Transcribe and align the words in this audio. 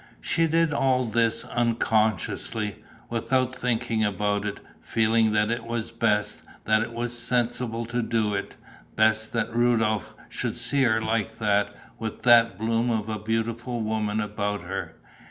She 0.19 0.47
did 0.47 0.73
all 0.73 1.05
this 1.05 1.43
unconsciously, 1.43 2.77
without 3.07 3.53
thinking 3.55 4.03
about 4.03 4.47
it, 4.47 4.59
feeling 4.81 5.31
that 5.33 5.51
it 5.51 5.63
was 5.63 5.91
best, 5.91 6.41
that 6.65 6.81
it 6.81 6.91
was 6.91 7.15
sensible 7.15 7.85
to 7.85 8.01
do 8.01 8.33
it, 8.33 8.55
best 8.95 9.31
that 9.33 9.55
Rudolph 9.55 10.15
should 10.27 10.57
see 10.57 10.81
her 10.85 10.99
like 11.03 11.37
that, 11.37 11.75
with 11.99 12.23
that 12.23 12.57
bloom 12.57 12.89
of 12.89 13.09
a 13.09 13.19
beautiful 13.19 13.81
woman 13.81 14.19
about 14.19 14.61
her. 14.63 14.95